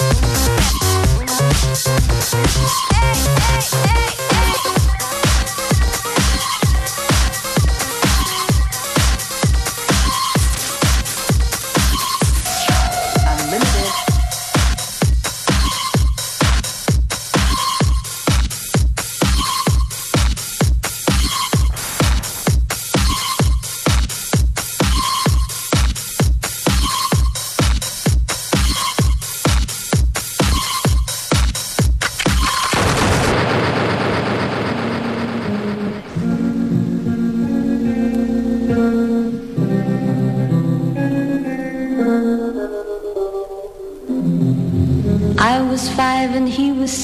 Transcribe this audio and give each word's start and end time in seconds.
hey, 0.00 0.16
hey, 2.92 3.86
hey. 3.86 3.89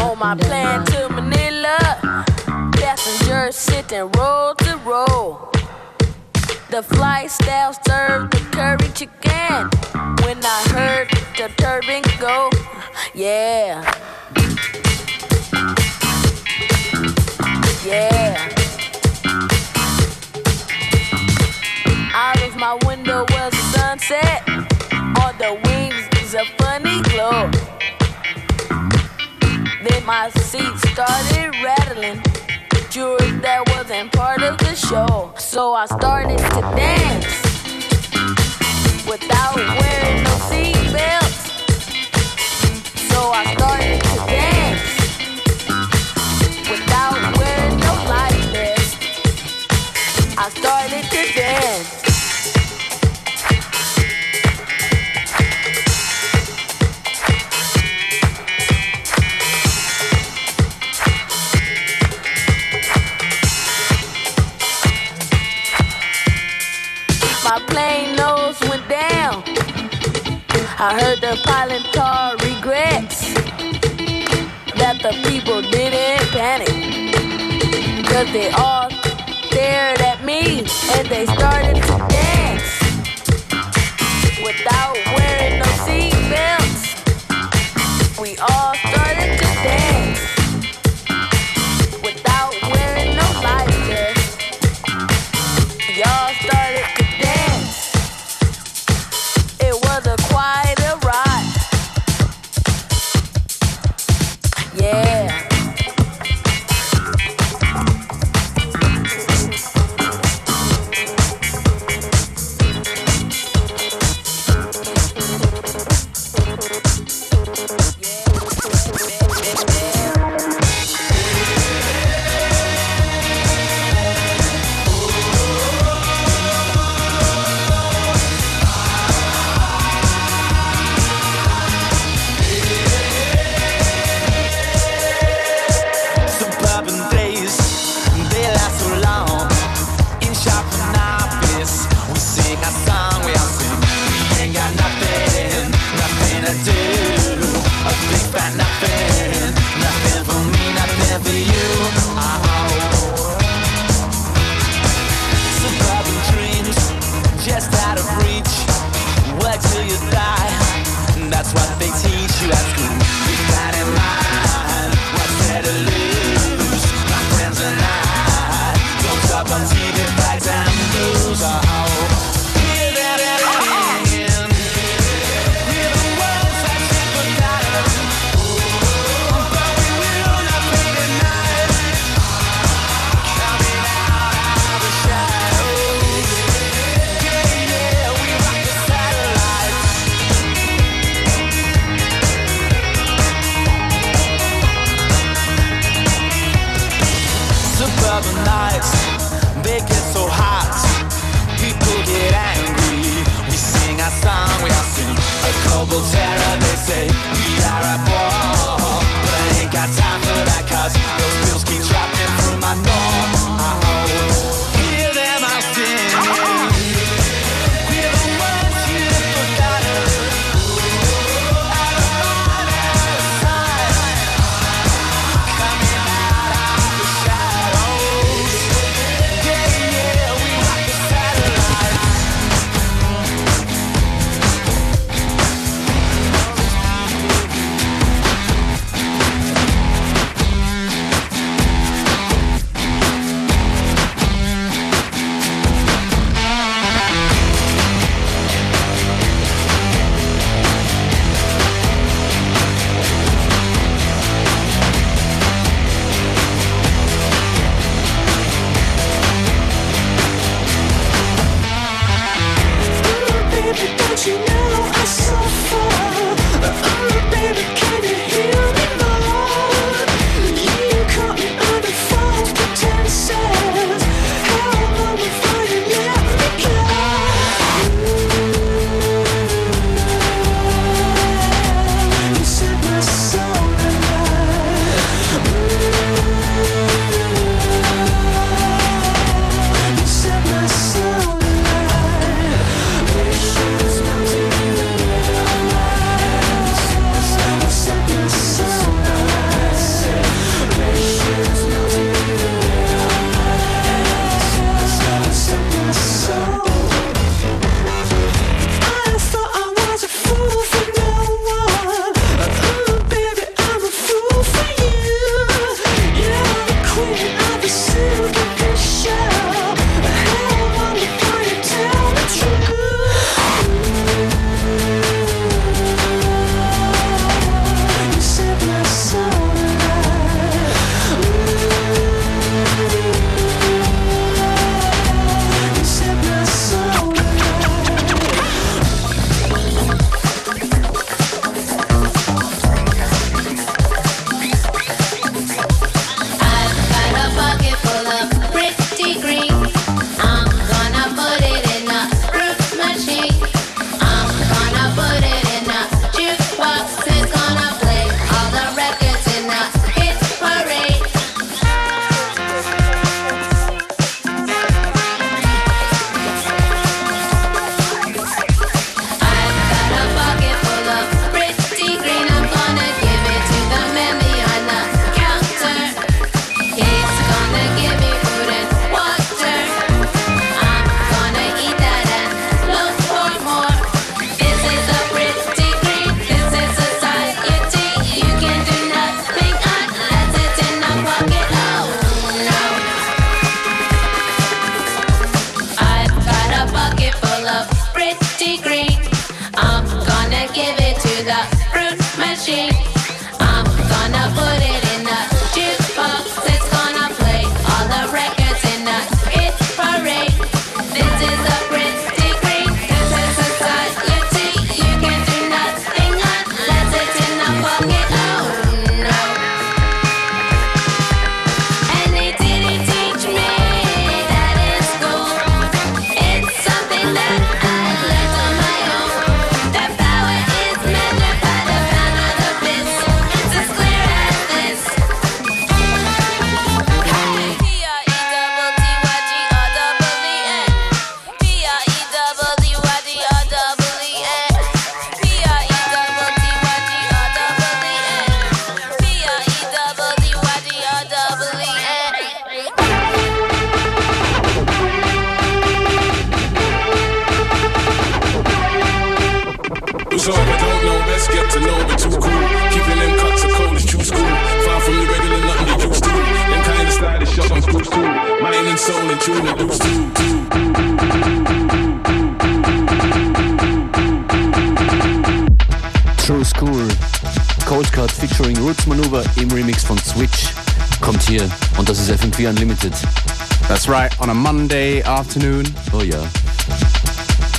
On 0.00 0.18
my 0.18 0.34
plan 0.34 0.84
to 0.86 1.08
Manila, 1.10 1.78
passengers 2.72 3.56
sitting 3.56 4.10
row 4.12 4.54
to 4.58 4.76
row. 4.78 5.50
The 6.70 6.84
flight 6.84 7.32
staff 7.32 7.84
served 7.84 8.32
the 8.32 8.38
curry 8.52 8.88
chicken 8.94 9.68
when 10.22 10.38
I 10.44 10.62
heard 10.70 11.08
the 11.36 11.50
turbine 11.56 12.04
go. 12.20 12.48
Yeah. 13.12 13.82
Yeah. 17.84 18.38
Out 22.14 22.40
of 22.40 22.54
my 22.56 22.78
window 22.86 23.26
was 23.30 23.50
the 23.50 23.66
sunset. 23.74 24.48
On 25.24 25.36
the 25.38 25.60
wings 25.64 26.08
is 26.22 26.34
a 26.34 26.44
funny 26.56 27.02
glow. 27.02 27.50
Then 29.82 30.06
my 30.06 30.30
seat 30.30 30.78
started 30.92 31.52
rattling. 31.64 32.22
Jewelry 32.90 33.30
that 33.38 33.62
wasn't 33.68 34.10
part 34.10 34.42
of 34.42 34.58
the 34.58 34.74
show. 34.74 35.32
So 35.38 35.74
I 35.74 35.86
started 35.86 36.38
to 36.38 36.60
dance 36.74 37.24
without 39.06 39.54
wearing 39.54 40.24
no 40.24 40.34
seatbelts. 40.50 41.46
So 43.12 43.30
I 43.30 43.54
started 43.54 44.09
I 70.82 70.98
heard 70.98 71.20
the 71.20 71.38
pilot 71.44 71.84
car 71.92 72.32
regrets 72.38 73.34
that 74.80 74.96
the 75.02 75.12
people 75.28 75.60
didn't 75.60 76.26
panic. 76.30 76.68
Cause 78.06 78.32
they 78.32 78.48
all 78.52 78.88
stared 79.50 80.00
at 80.00 80.24
me 80.24 80.60
and 80.60 81.06
they 81.08 81.26
started 81.26 81.76
to 81.76 81.98
dance 82.08 82.39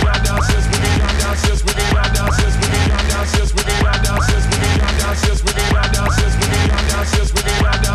Yes, 5.27 5.43
we 5.43 5.51
can 5.51 5.75
ride 5.75 5.93
down, 5.93 6.05
yes, 7.13 7.33
we 7.33 7.41
can 7.41 7.63
ride 7.63 7.83
down. 7.83 7.90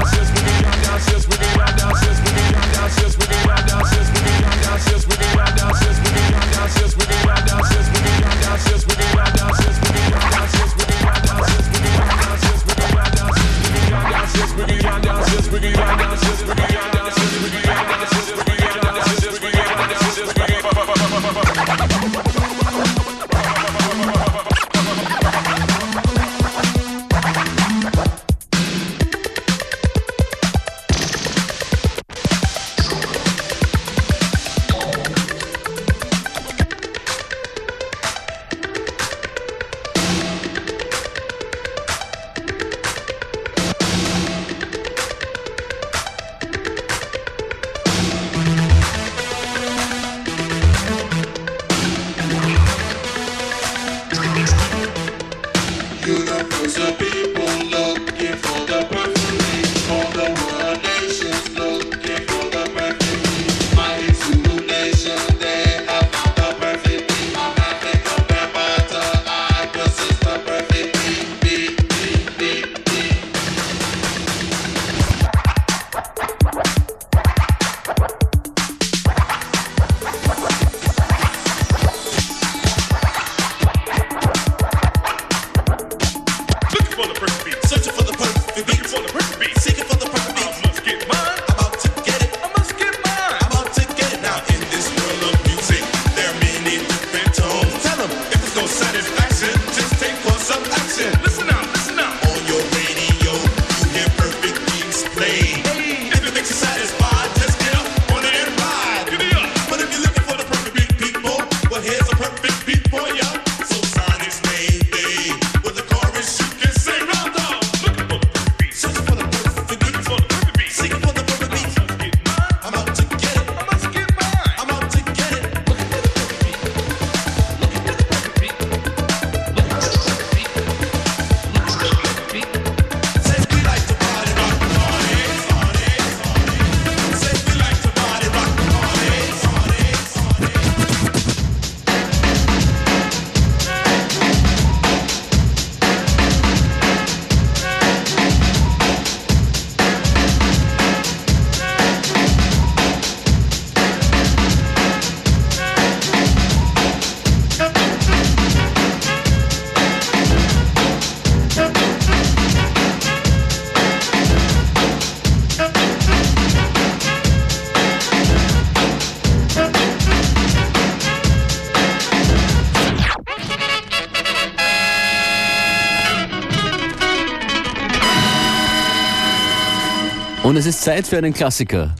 Zeit 180.86 181.08
für 181.08 181.18
einen 181.18 181.34
Klassiker. 181.34 181.96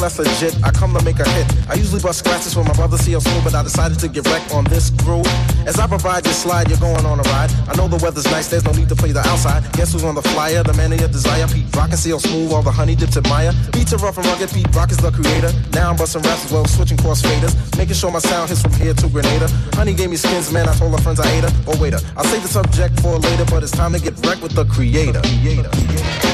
The 0.00 0.08
sound 0.08 0.28
that's 0.28 0.40
legit. 0.40 0.54
I 0.64 0.70
come 0.70 0.94
to 0.94 1.04
make 1.04 1.18
a 1.18 1.28
hit. 1.28 1.46
I 1.68 1.74
usually 1.74 2.00
bust 2.00 2.20
scratches 2.20 2.54
for 2.54 2.64
my 2.64 2.72
brother 2.72 2.96
CL 2.96 3.20
Smooth, 3.20 3.44
but 3.44 3.54
I 3.54 3.62
decided 3.62 3.98
to 4.00 4.08
get 4.08 4.26
wrecked 4.26 4.52
on 4.52 4.64
this 4.64 4.90
groove. 4.90 5.26
As 5.66 5.78
I 5.78 5.86
provide 5.86 6.24
your 6.24 6.34
slide, 6.34 6.68
you're 6.68 6.78
going 6.80 7.04
on 7.04 7.20
a 7.20 7.22
ride. 7.22 7.50
I 7.68 7.76
know 7.76 7.88
the 7.88 7.98
weather's 8.02 8.24
nice, 8.26 8.48
there's 8.48 8.64
no 8.64 8.72
need 8.72 8.88
to 8.88 8.96
play 8.96 9.12
the 9.12 9.20
outside. 9.20 9.62
Guess 9.72 9.92
who's 9.92 10.04
on 10.04 10.14
the 10.14 10.22
flyer? 10.22 10.62
The 10.62 10.74
man 10.74 10.92
of 10.92 11.00
your 11.00 11.08
desire. 11.08 11.46
Pete 11.48 11.74
Rock 11.76 11.90
and 11.90 11.98
CL 11.98 12.20
Smooth, 12.20 12.52
all 12.52 12.62
the 12.62 12.70
honey 12.70 12.94
dips 12.94 13.16
admire. 13.16 13.52
Beats 13.72 13.92
are 13.92 13.98
rough 13.98 14.16
and 14.18 14.26
rugged, 14.26 14.50
Pete 14.50 14.74
Rock 14.74 14.90
is 14.90 14.98
the 14.98 15.10
creator. 15.10 15.52
Now 15.72 15.90
I'm 15.90 15.96
busting 15.96 16.22
raps 16.22 16.44
as 16.46 16.52
well, 16.52 16.64
switching 16.66 16.98
cross 16.98 17.22
faders. 17.22 17.54
Making 17.76 17.94
sure 17.94 18.10
my 18.10 18.20
sound 18.20 18.48
hits 18.48 18.62
from 18.62 18.72
here 18.72 18.94
to 18.94 19.08
Grenada. 19.08 19.48
Honey 19.74 19.94
gave 19.94 20.10
me 20.10 20.16
skins, 20.16 20.52
man, 20.52 20.68
I 20.68 20.74
told 20.74 20.92
her 20.92 21.02
friends 21.02 21.20
I 21.20 21.30
ate 21.30 21.44
her. 21.44 21.52
Oh, 21.68 21.80
waiter, 21.80 22.00
I'll 22.16 22.24
save 22.24 22.42
the 22.42 22.48
subject 22.48 23.00
for 23.00 23.18
later, 23.18 23.44
but 23.46 23.62
it's 23.62 23.72
time 23.72 23.92
to 23.92 24.00
get 24.00 24.14
wrecked 24.24 24.42
with 24.42 24.52
the 24.52 24.64
creator. 24.64 25.20
creator. 25.20 25.70
Mirror, 25.90 26.29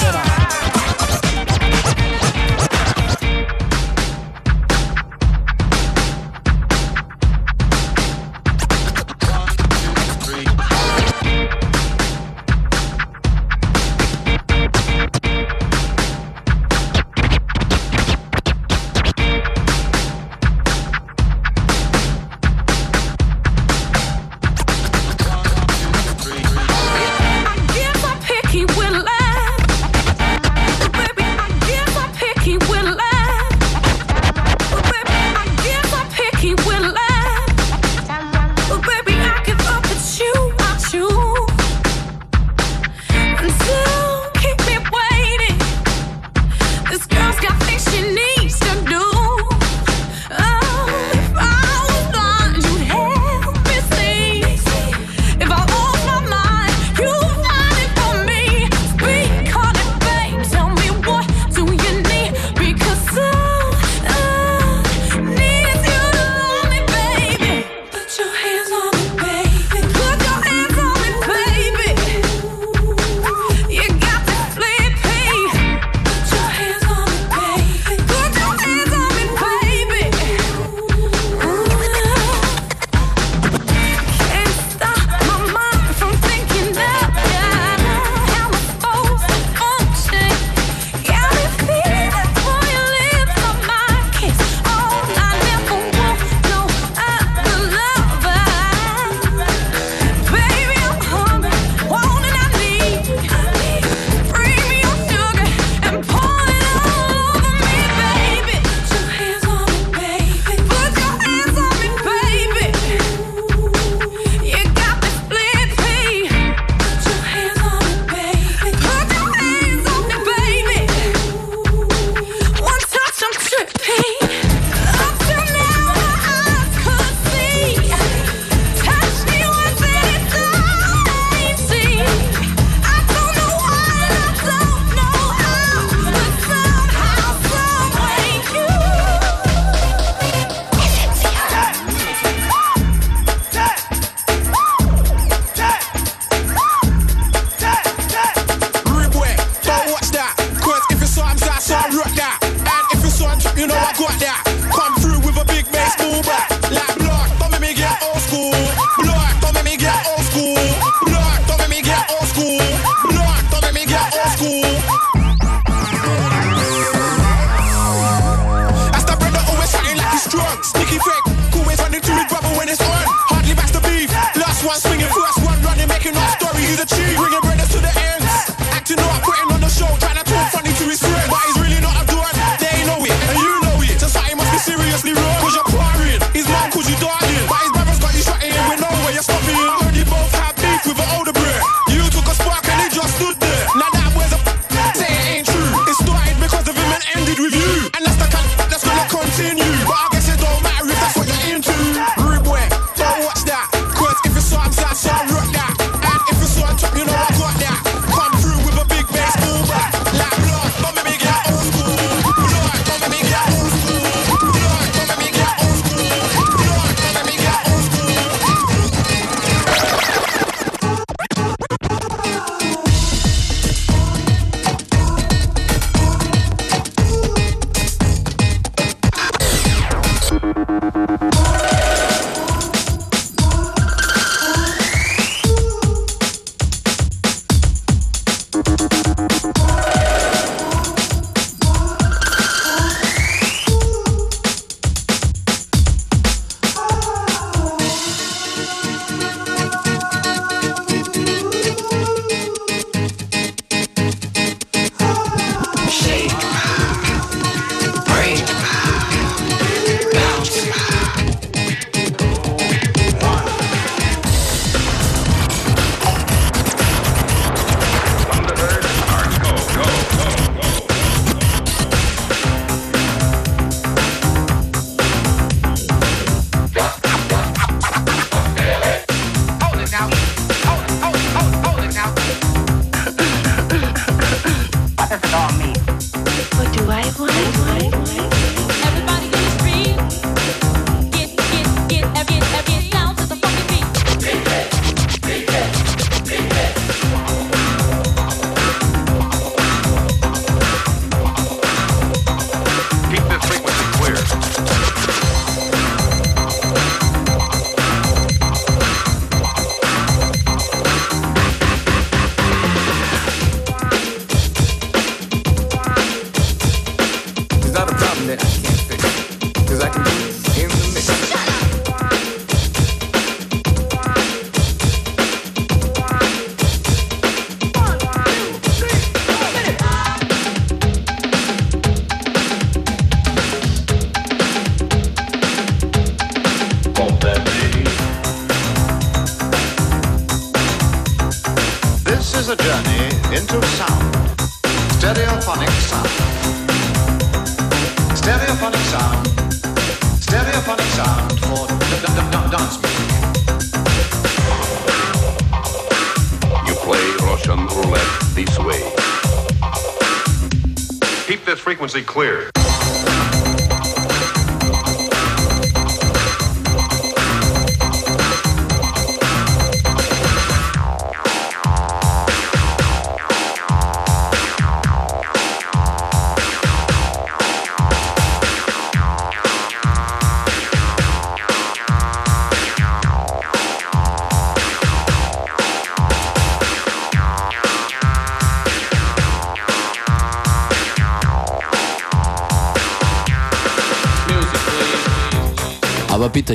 I. 0.00 0.37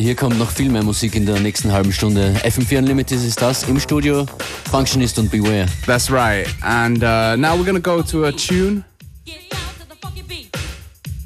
hier 0.03 0.15
kommt 0.15 0.37
noch 0.37 0.51
viel 0.51 0.69
mehr 0.69 0.83
Musik 0.83 1.15
in 1.15 1.25
der 1.25 1.39
nächsten 1.39 1.71
halben 1.71 1.93
Stunde. 1.93 2.35
FM4 2.43 2.79
Unlimited 2.79 3.23
ist 3.23 3.41
das 3.41 3.63
im 3.69 3.79
Studio. 3.79 4.25
Functionist 4.69 5.17
und 5.17 5.31
Beware. 5.31 5.65
That's 5.85 6.11
right. 6.11 6.45
And 6.61 6.97
uh, 6.97 7.37
now 7.37 7.57
we're 7.57 7.63
gonna 7.63 7.79
go 7.79 8.01
to 8.01 8.25
a 8.25 8.31
tune 8.33 8.83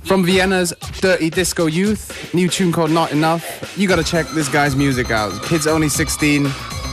from 0.03 0.23
Vienna's 0.23 0.75
Dirty 1.01 1.31
Disco 1.31 1.65
Youth. 1.65 2.33
New 2.33 2.47
tune 2.47 2.71
called 2.71 2.91
Not 2.91 3.11
Enough. 3.11 3.43
You 3.75 3.87
gotta 3.87 4.03
check 4.03 4.27
this 4.35 4.47
guy's 4.47 4.75
music 4.75 5.09
out. 5.09 5.33
Kid's 5.43 5.65
only 5.65 5.89
16, 5.89 6.43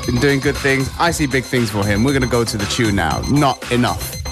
been 0.06 0.20
doing 0.20 0.40
good 0.40 0.56
things. 0.56 0.88
I 0.98 1.10
see 1.10 1.26
big 1.26 1.44
things 1.44 1.70
for 1.70 1.84
him. 1.84 2.02
We're 2.02 2.14
gonna 2.14 2.26
go 2.26 2.44
to 2.44 2.56
the 2.56 2.66
tune 2.66 2.96
now. 2.96 3.20
Not 3.28 3.70
Enough. 3.70 4.23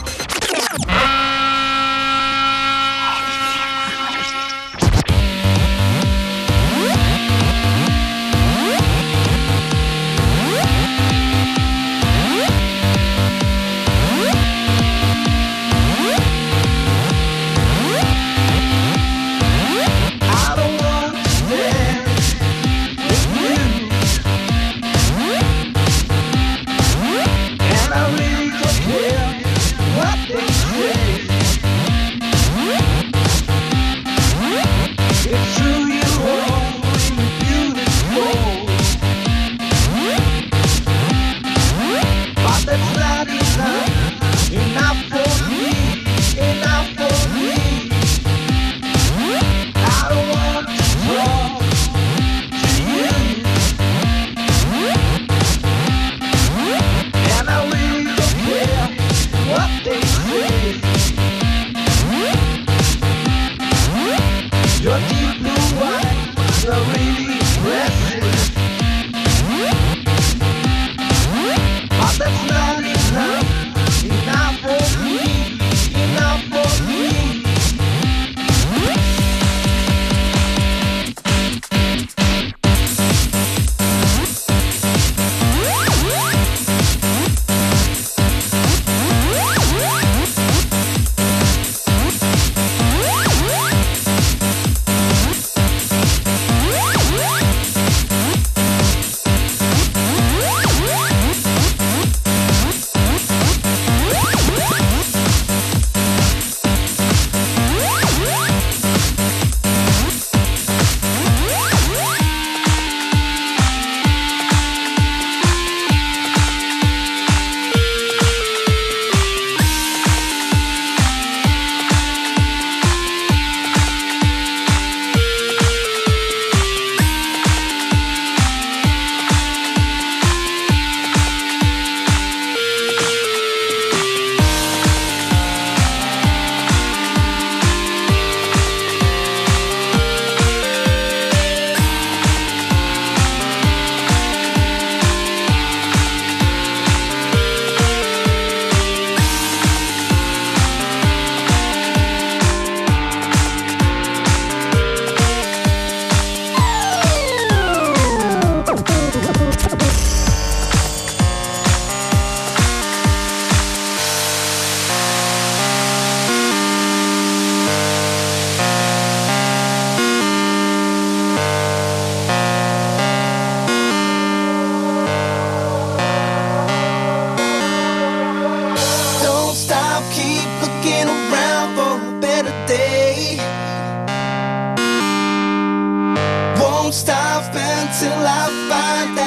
Stop 186.92 187.44
until 187.54 188.12
I 188.12 188.48
find 188.68 189.16
that 189.16 189.21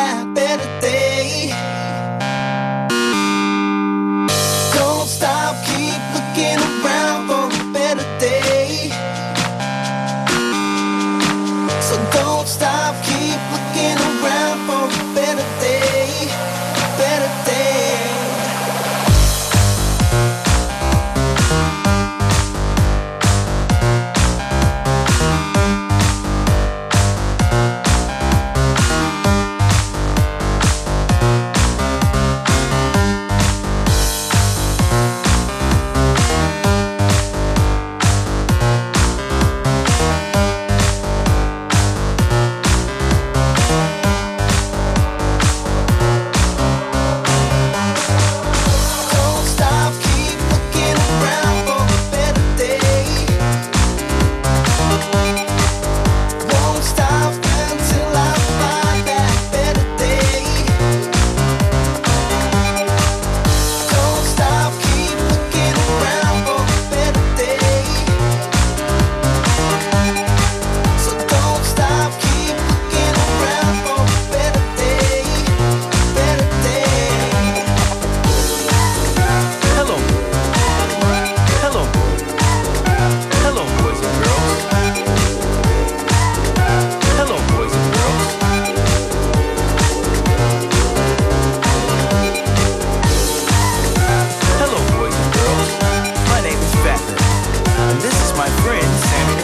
my 98.45 98.51
friend 98.61 98.99
Sammy 98.99 99.34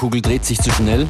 Kugel 0.00 0.22
dreht 0.22 0.46
sich 0.46 0.58
zu 0.58 0.70
schnell. 0.70 1.06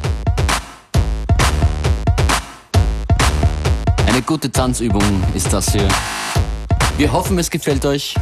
Eine 4.05 4.21
gute 4.23 4.51
Tanzübung 4.51 5.23
ist 5.33 5.53
das 5.53 5.71
hier. 5.71 5.87
Wir 6.97 7.13
hoffen, 7.13 7.39
es 7.39 7.49
gefällt 7.49 7.87
euch. 7.87 8.17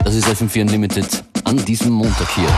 Das 0.00 0.16
ist 0.16 0.26
FM4 0.26 0.62
Unlimited 0.62 1.22
an 1.44 1.64
diesem 1.64 1.92
Montag 1.92 2.28
hier. 2.34 2.48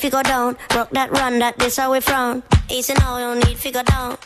figure 0.00 0.22
down. 0.22 0.56
Rock 0.74 0.88
that 0.90 1.10
run, 1.12 1.38
that 1.40 1.58
this 1.58 1.76
how 1.76 1.92
we 1.92 2.00
frown. 2.00 2.42
Easy 2.70 2.94
now, 2.94 3.18
no 3.18 3.34
need 3.34 3.58
figure 3.58 3.82
down. 3.82 4.16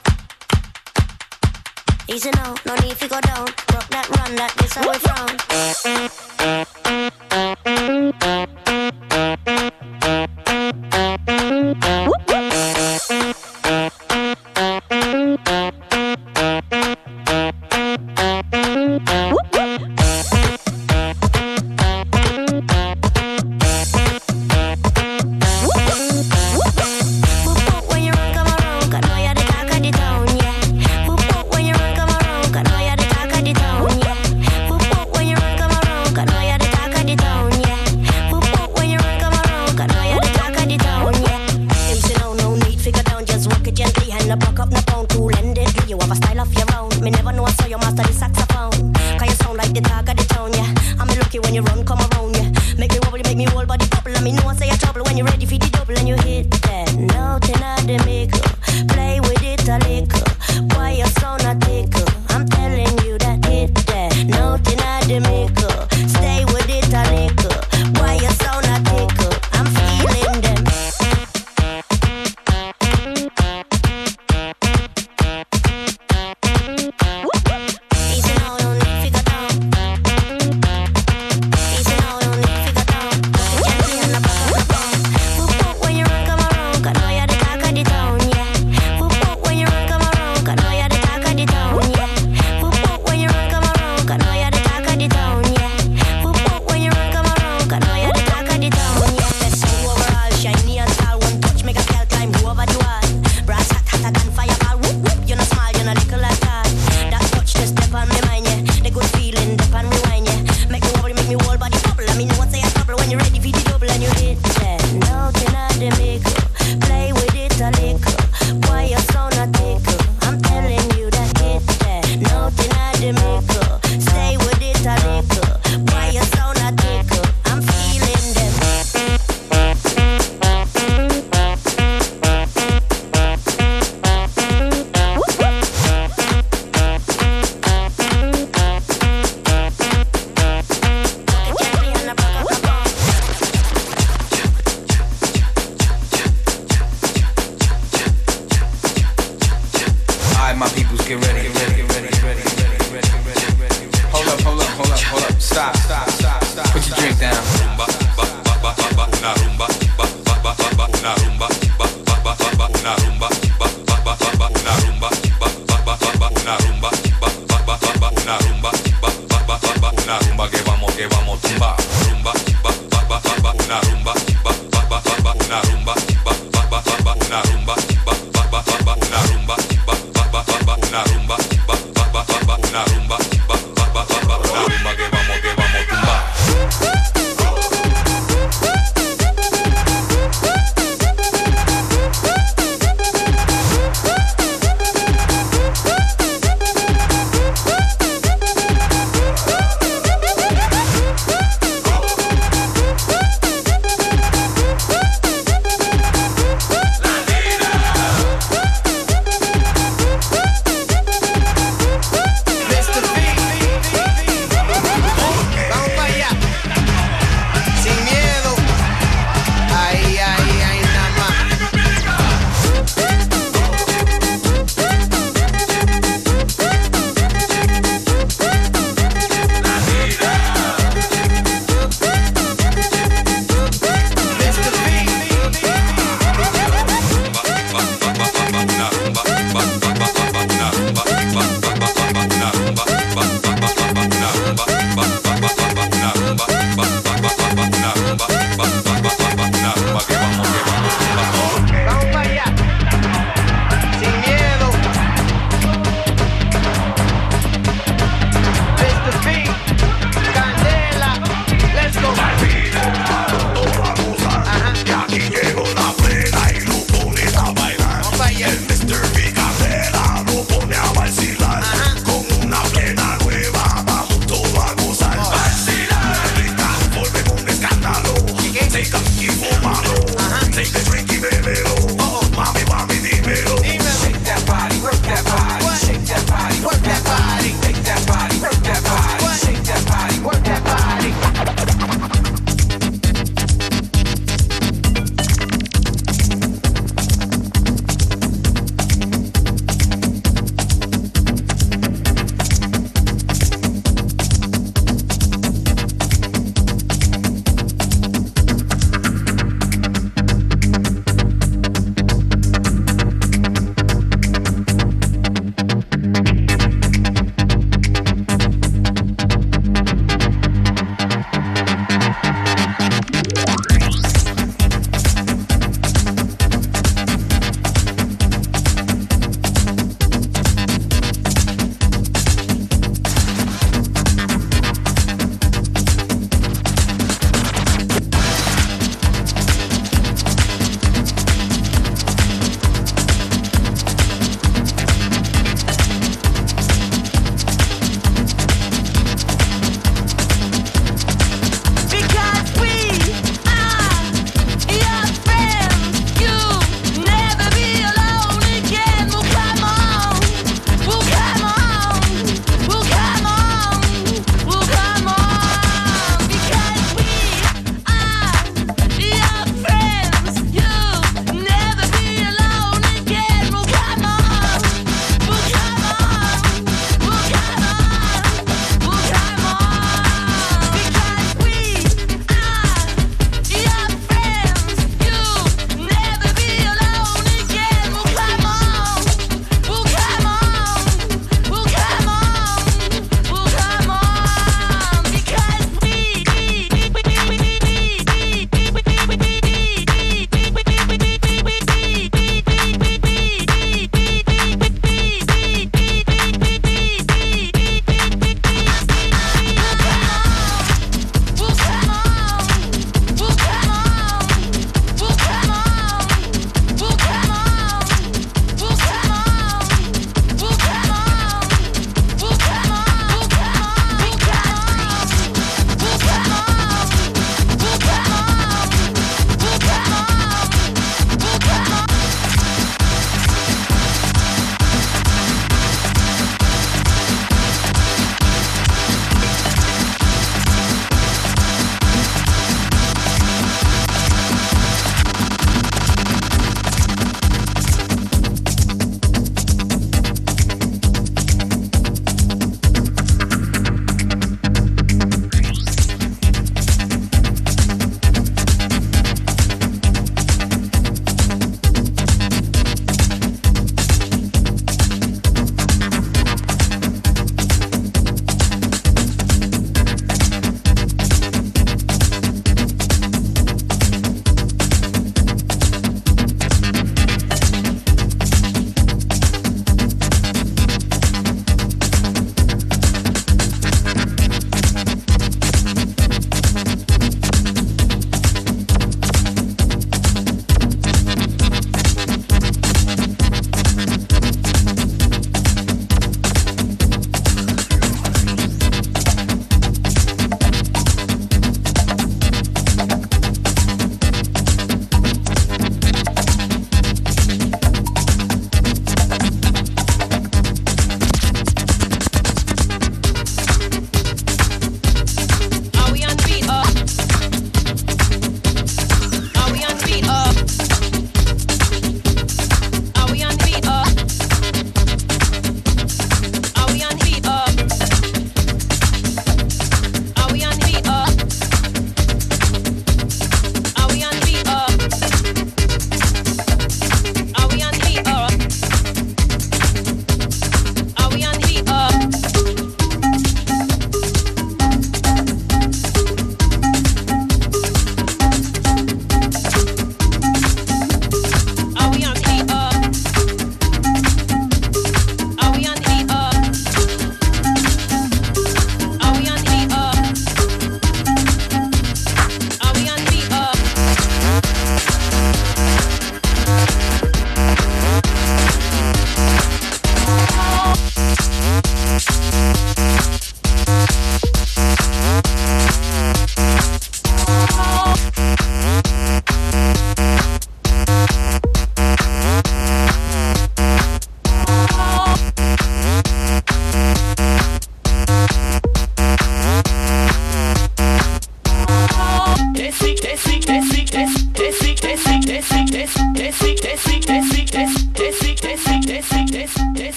Easy 2.08 2.30
now, 2.30 2.54
no 2.64 2.76
need 2.76 2.96
figure 2.96 3.20
down. 3.20 3.48
Rock 3.72 3.88
that 3.90 4.08
run, 4.16 4.36
that 4.36 4.54
this 4.58 4.74
how 4.74 4.88
we 4.88 4.96
frown. 4.98 5.36